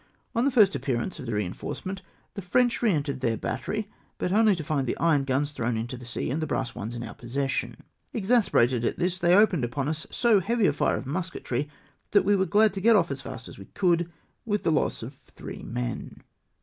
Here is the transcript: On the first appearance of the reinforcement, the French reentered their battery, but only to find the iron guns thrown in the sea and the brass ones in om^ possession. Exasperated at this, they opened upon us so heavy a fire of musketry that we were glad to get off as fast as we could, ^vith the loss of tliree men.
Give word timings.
On 0.33 0.45
the 0.45 0.49
first 0.49 0.73
appearance 0.73 1.19
of 1.19 1.27
the 1.27 1.35
reinforcement, 1.35 2.01
the 2.33 2.41
French 2.41 2.81
reentered 2.81 3.21
their 3.21 3.37
battery, 3.37 3.87
but 4.17 4.31
only 4.31 4.55
to 4.55 4.63
find 4.63 4.87
the 4.87 4.97
iron 4.97 5.25
guns 5.25 5.51
thrown 5.51 5.77
in 5.77 5.85
the 5.85 6.05
sea 6.05 6.31
and 6.31 6.41
the 6.41 6.47
brass 6.47 6.73
ones 6.73 6.95
in 6.95 7.03
om^ 7.03 7.15
possession. 7.15 7.83
Exasperated 8.11 8.83
at 8.83 8.97
this, 8.97 9.19
they 9.19 9.35
opened 9.35 9.63
upon 9.63 9.87
us 9.87 10.07
so 10.09 10.39
heavy 10.39 10.65
a 10.65 10.73
fire 10.73 10.97
of 10.97 11.05
musketry 11.05 11.69
that 12.13 12.25
we 12.25 12.35
were 12.35 12.47
glad 12.47 12.73
to 12.73 12.81
get 12.81 12.95
off 12.95 13.11
as 13.11 13.21
fast 13.21 13.47
as 13.47 13.59
we 13.59 13.65
could, 13.75 14.11
^vith 14.47 14.63
the 14.63 14.71
loss 14.71 15.03
of 15.03 15.13
tliree 15.35 15.63
men. 15.63 16.23